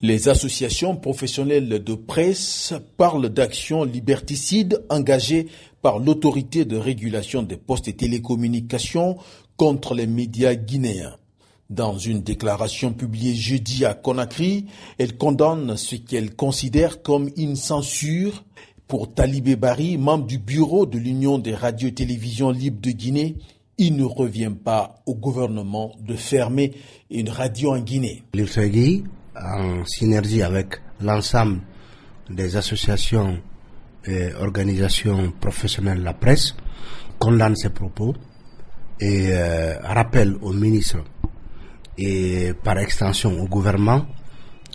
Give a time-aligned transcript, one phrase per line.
[0.00, 5.48] Les associations professionnelles de presse parlent d'actions liberticides engagées
[5.82, 9.16] par l'autorité de régulation des postes et télécommunications
[9.56, 11.16] contre les médias guinéens.
[11.68, 14.66] Dans une déclaration publiée jeudi à Conakry,
[14.98, 18.44] elles condamnent ce qu'elles considèrent comme une censure
[18.86, 23.34] pour Talibé Bari, membre du bureau de l'Union des radios et télévisions libres de Guinée.
[23.78, 26.74] Il ne revient pas au gouvernement de fermer
[27.10, 28.22] une radio en Guinée
[29.42, 31.60] en synergie avec l'ensemble
[32.30, 33.40] des associations
[34.04, 36.54] et organisations professionnelles de la presse,
[37.18, 38.14] condamne ces propos
[39.00, 40.98] et euh, rappelle au ministre
[41.96, 44.06] et par extension au gouvernement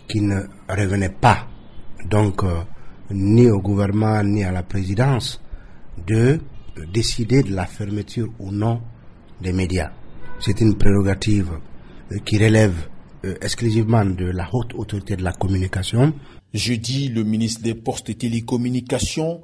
[0.08, 1.46] qui ne revenait pas
[2.08, 2.60] donc euh,
[3.10, 5.40] ni au gouvernement ni à la présidence
[6.06, 6.40] de
[6.92, 8.80] décider de la fermeture ou non
[9.40, 9.90] des médias.
[10.40, 11.50] C'est une prérogative
[12.24, 12.74] qui relève
[13.40, 16.12] exclusivement de la haute autorité de la communication.
[16.52, 19.42] Jeudi, le ministre des Postes et Télécommunications,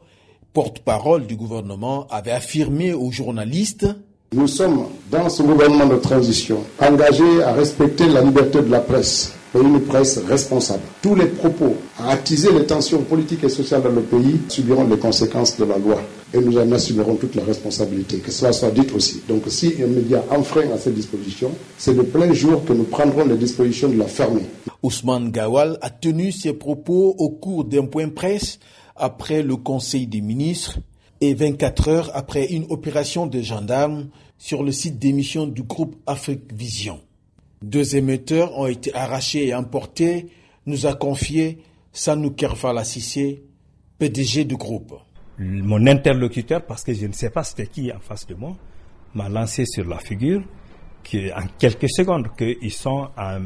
[0.53, 3.87] porte-parole du gouvernement, avait affirmé aux journalistes
[4.33, 9.35] Nous sommes dans ce gouvernement de transition engagés à respecter la liberté de la presse
[9.57, 10.83] et une presse responsable.
[11.03, 14.99] Tous les propos à attiser les tensions politiques et sociales dans le pays subiront les
[14.99, 16.01] conséquences de la loi
[16.33, 19.23] et nous en assumerons toute la responsabilité, que cela soit dit aussi.
[19.29, 23.25] Donc si un média enfreint à ces dispositions, c'est de plein jour que nous prendrons
[23.25, 24.47] les dispositions de la fermer.
[24.83, 28.59] Ousmane Gawal a tenu ses propos au cours d'un point presse
[28.97, 30.79] après le Conseil des ministres
[31.21, 34.09] et 24 heures après une opération de gendarmes
[34.39, 37.01] sur le site d'émission du groupe Afrique Vision.
[37.63, 40.29] Deux émetteurs ont été arrachés et emportés,
[40.65, 41.59] nous a confié
[41.93, 43.43] Sanou Kerfala Sissé,
[43.99, 44.95] PDG du groupe.
[45.43, 48.55] Mon interlocuteur, parce que je ne sais pas c'était qui en face de moi,
[49.15, 50.43] m'a lancé sur la figure
[51.03, 53.41] qu'en quelques secondes qu'ils sont en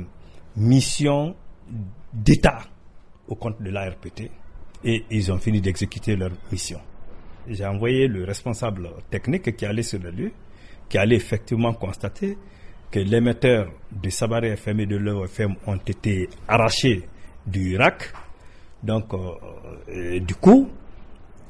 [0.56, 1.36] mission
[2.12, 2.62] d'État
[3.28, 4.22] au compte de l'ARPT
[4.84, 6.80] et ils ont fini d'exécuter leur mission.
[7.48, 10.32] J'ai envoyé le responsable technique qui allait sur le lieu,
[10.88, 12.36] qui allait effectivement constater
[12.90, 17.02] que l'émetteur de Sabaré FM et de l'OFM ont été arrachés
[17.46, 18.12] du Irak.
[18.82, 20.68] Donc, euh, du coup,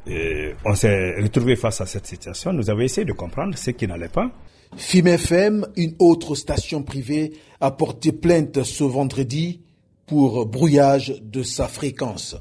[0.07, 2.53] on s'est retrouvé face à cette situation.
[2.53, 4.31] Nous avons essayé de comprendre ce qui n'allait pas.
[4.77, 9.61] FIM FM, une autre station privée, a porté plainte ce vendredi
[10.07, 12.37] pour brouillage de sa fréquence.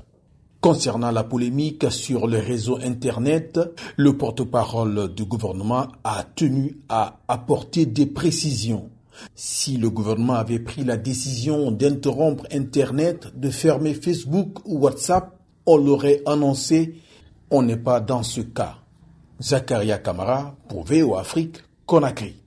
[0.60, 3.60] Concernant la polémique sur le réseau Internet,
[3.98, 8.90] le porte-parole du gouvernement a tenu à apporter des précisions.
[9.36, 15.78] Si le gouvernement avait pris la décision d'interrompre Internet, de fermer Facebook ou WhatsApp, on
[15.78, 16.96] l'aurait annoncé.
[17.56, 18.78] On n'est pas dans ce cas.
[19.40, 22.36] Zakaria Kamara pour VO Afrique, Conakry.